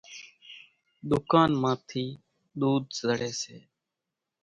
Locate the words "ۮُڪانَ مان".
1.09-1.77